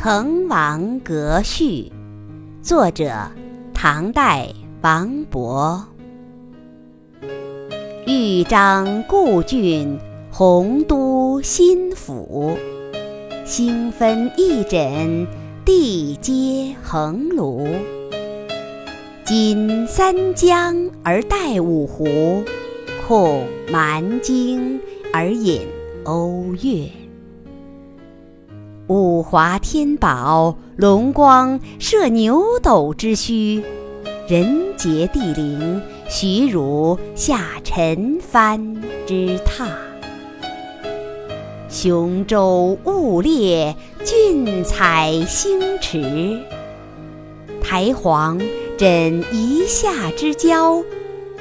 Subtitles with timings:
[0.00, 1.90] 滕王阁序，
[2.62, 3.12] 作者
[3.74, 4.46] 唐代
[4.80, 5.82] 王勃。
[8.06, 9.98] 豫章故郡，
[10.30, 12.56] 洪都新府。
[13.44, 15.26] 星分翼轸，
[15.64, 17.66] 地接衡庐。
[19.24, 22.44] 襟三江而带五湖，
[23.04, 24.80] 控蛮荆
[25.12, 25.66] 而引
[26.04, 26.88] 瓯越。
[28.88, 33.62] 五华天宝，龙光射牛斗之墟；
[34.26, 39.68] 人杰地灵，徐汝下陈蕃之榻。
[41.68, 46.40] 雄州雾列，俊采星驰。
[47.62, 48.42] 台隍
[48.78, 50.82] 枕夷夏之交，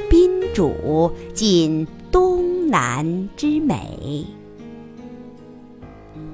[0.09, 4.25] 宾主尽东南之美。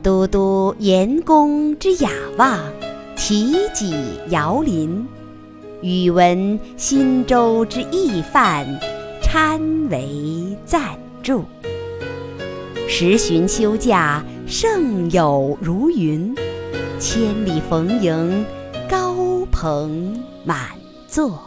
[0.03, 2.59] 都督阎公之雅望，
[3.15, 3.95] 齐己
[4.31, 5.05] 遥临；
[5.81, 8.67] 宇文新州之懿范，
[9.21, 11.45] 参为赞助。
[12.89, 16.35] 十旬休假，胜友如云；
[16.99, 18.45] 千里逢迎，
[18.89, 19.15] 高
[19.53, 20.67] 朋满
[21.07, 21.39] 座。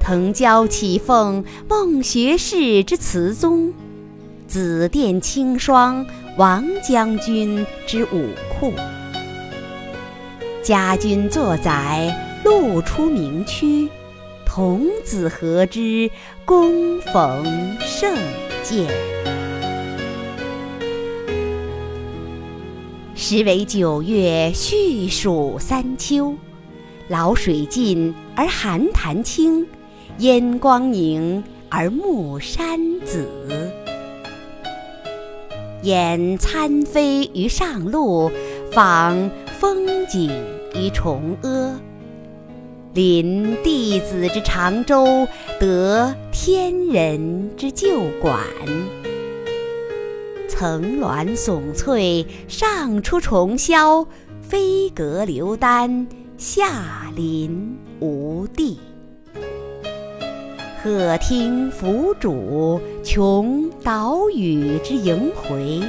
[0.00, 3.74] 腾蛟起凤，孟学士之词宗。
[4.46, 8.72] 紫殿青霜，王将军之武库；
[10.64, 12.12] 家君作宰，
[12.44, 13.88] 路出名区；
[14.44, 16.10] 童子何知，
[16.44, 18.12] 躬逢胜
[18.64, 18.88] 饯。
[23.14, 26.34] 时为九月，序属三秋。
[27.08, 29.64] 潦水尽而寒潭清，
[30.18, 33.83] 烟光凝而暮山紫。
[35.84, 38.30] 沿参飞于上路，
[38.72, 40.30] 访风景
[40.74, 41.78] 于崇阿。
[42.94, 45.28] 临帝子之长洲，
[45.60, 48.40] 得天人之旧馆。
[50.48, 54.06] 层峦耸翠，上出重霄；
[54.40, 56.06] 飞阁流丹，
[56.38, 58.78] 下临无地。
[60.82, 65.82] 鹤汀凫渚，穷岛屿之萦回；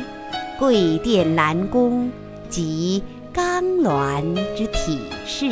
[0.60, 2.12] 桂殿兰宫，
[2.50, 3.02] 集
[3.32, 5.50] 冈峦之体势。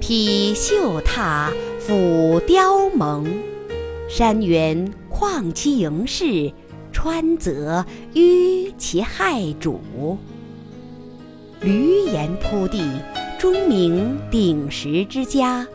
[0.00, 3.26] 披绣闼，俯雕甍，
[4.08, 6.50] 山原旷其盈视，
[6.90, 9.76] 川泽纡其骇瞩。
[11.60, 12.82] 闾阎扑地，
[13.38, 15.66] 钟鸣鼎食之家。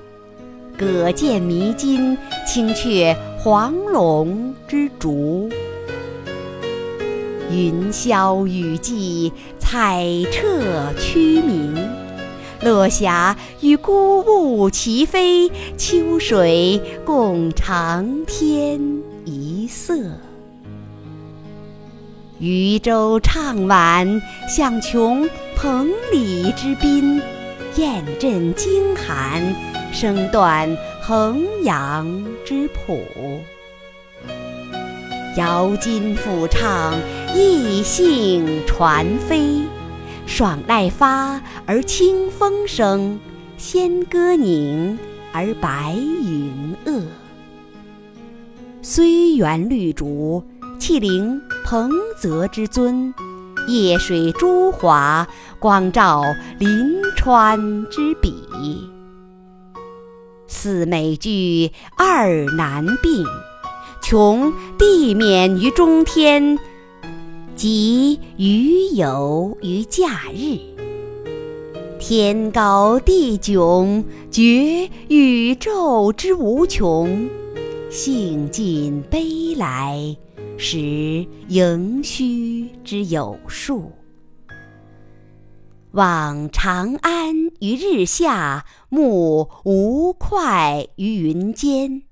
[0.77, 3.15] 舸舰弥津，青雀
[3.49, 5.49] 黄龙之竹。
[7.49, 10.03] 云霄雨霁，彩
[10.33, 11.73] 彻区明；
[12.59, 18.81] 落霞与孤鹜齐飞，秋水共长天
[19.23, 19.95] 一色。
[22.39, 25.25] 渔舟唱晚，响穷
[25.55, 27.21] 彭蠡之滨；
[27.77, 29.41] 雁阵惊寒。
[29.93, 30.69] 声断
[31.07, 32.05] 衡阳
[32.43, 33.01] 之浦，
[35.37, 36.93] 瑶金抚唱，
[37.33, 39.61] 逸兴传飞。
[40.25, 43.17] 爽籁发而清风生，
[43.55, 44.99] 仙歌凝
[45.31, 47.03] 而白云遏。
[48.81, 50.43] 虽园绿竹，
[50.77, 53.13] 气凌彭泽之尊；
[53.69, 55.25] 夜水朱华，
[55.57, 56.21] 光照
[56.59, 57.57] 临川
[57.89, 58.89] 之笔。
[60.47, 63.25] 四美具，二难并。
[64.01, 66.57] 穷地免于中天，
[67.55, 70.57] 极余游于假日。
[71.99, 77.27] 天高地迥，觉宇宙之无穷；
[77.89, 80.15] 兴尽悲来，
[80.57, 80.77] 识
[81.49, 83.91] 盈虚之有数。
[85.91, 92.03] 望长安于日下，目吴会于云间。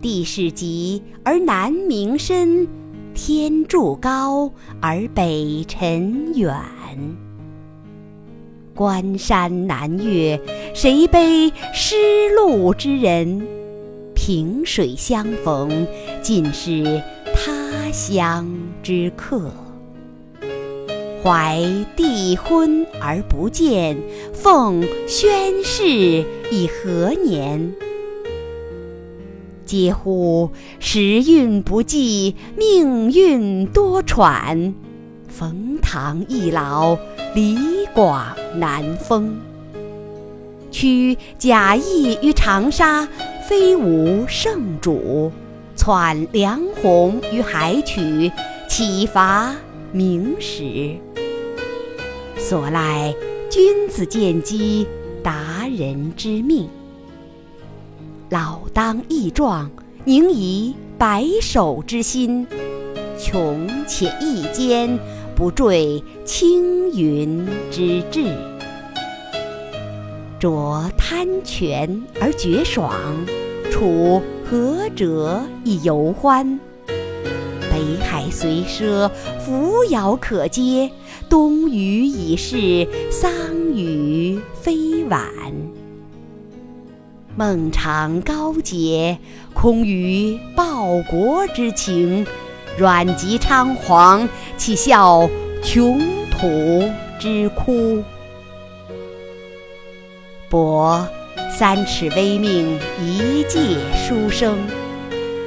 [0.00, 2.66] 地势极而南溟深，
[3.14, 4.50] 天柱高
[4.80, 6.56] 而北辰远。
[8.74, 10.40] 关山难越，
[10.74, 13.46] 谁悲失路之人？
[14.14, 15.86] 萍水相逢，
[16.22, 17.02] 尽是
[17.34, 18.48] 他乡
[18.82, 19.52] 之客。
[21.22, 21.62] 怀
[21.94, 23.96] 帝昏而不见，
[24.34, 25.86] 奉宣室
[26.50, 27.72] 以何年？
[29.64, 30.50] 嗟乎！
[30.80, 34.72] 时运不济，命运多舛。
[35.28, 36.98] 冯唐易老，
[37.36, 37.56] 李
[37.94, 39.38] 广难封。
[40.72, 43.06] 屈贾谊于长沙，
[43.48, 45.30] 非无圣主；
[45.76, 48.32] 窜梁鸿于海曲，
[48.68, 49.54] 岂乏
[49.92, 50.96] 明史？
[52.36, 53.14] 所赖
[53.50, 54.86] 君子见机，
[55.22, 56.68] 达人之命。
[58.30, 59.70] 老当益壮，
[60.04, 62.46] 宁以白首之心，
[63.18, 64.98] 穷且益坚，
[65.36, 68.34] 不坠青云之志。
[70.40, 72.92] 着贪泉而觉爽，
[73.70, 74.20] 处
[74.50, 76.58] 涸辙以游欢。
[76.86, 79.08] 北海虽赊，
[79.38, 80.90] 扶摇可接；
[81.32, 83.32] 东隅已逝，桑
[83.74, 85.30] 榆非晚。
[87.34, 89.16] 孟尝高洁，
[89.54, 92.26] 空余报国之情；
[92.76, 95.26] 阮籍猖狂，岂效
[95.62, 95.98] 穷
[96.30, 96.84] 途
[97.18, 98.02] 之哭？
[100.50, 101.08] 博
[101.58, 104.54] 三尺微命，一介书生；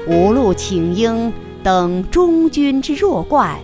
[0.07, 3.59] 无路请缨，等终军之弱冠；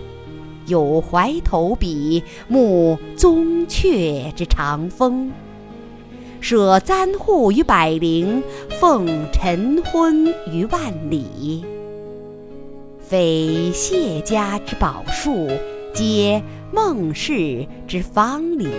[0.72, 5.30] 有怀投笔，慕宗悫之长风。
[6.40, 8.42] 舍簪笏于百龄，
[8.80, 11.62] 奉晨昏于万里。
[12.98, 15.46] 非谢家之宝树，
[15.92, 16.42] 皆
[16.72, 18.70] 孟氏之芳邻。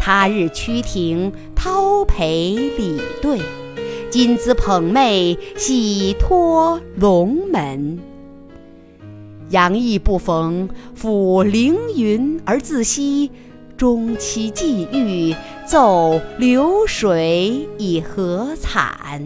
[0.00, 3.38] 他日趋庭，叨陪礼对；
[4.10, 8.13] 今兹捧袂，喜托龙门。
[9.50, 10.68] 杨意不逢，
[11.00, 13.30] 抚凌云而自惜。
[13.76, 15.34] 终期际遇，
[15.66, 19.20] 奏流水以何惨？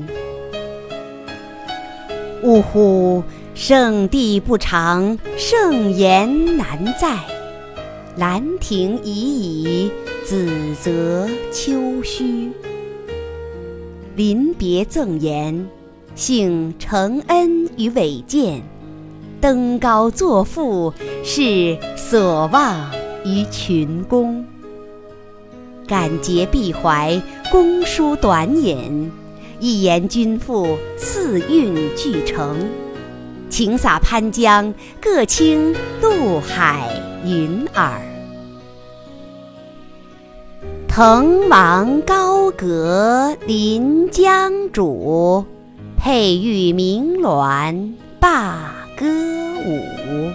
[2.42, 3.22] 呜呼！
[3.54, 7.18] 圣地不长，圣言难在。
[8.16, 9.90] 兰亭已矣，
[10.24, 12.50] 梓泽秋虚。
[14.16, 15.68] 临别赠言，
[16.14, 18.62] 幸承恩于伟饯；
[19.40, 20.92] 登高作赋，
[21.22, 22.90] 是所望。
[23.24, 24.42] 于群公，
[25.86, 27.20] 感结必怀，
[27.50, 29.10] 公书短引，
[29.60, 32.56] 一言均赋，四韵俱成。
[33.50, 36.88] 请洒潘江，各倾陆海
[37.24, 38.00] 云耳。
[40.86, 45.44] 滕王高阁临江渚，
[45.98, 49.06] 佩玉鸣鸾罢歌
[49.64, 50.32] 舞。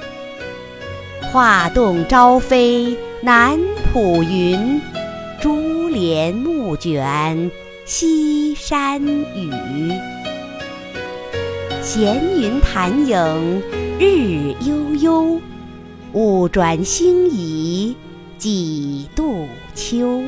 [1.32, 3.60] 画栋朝飞南
[3.92, 4.80] 浦云，
[5.42, 7.52] 珠帘暮卷
[7.84, 9.52] 西山雨。
[11.82, 13.62] 闲云潭影
[14.00, 15.42] 日悠悠，
[16.14, 17.94] 物转星移
[18.38, 19.46] 几度
[19.76, 20.24] 秋。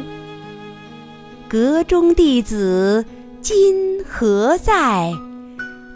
[1.48, 3.06] 阁中弟子
[3.42, 5.14] 今何在？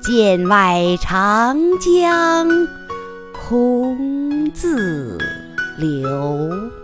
[0.10, 2.68] 剑外长江
[3.32, 4.20] 空。
[4.52, 5.18] 自
[5.78, 6.79] 流。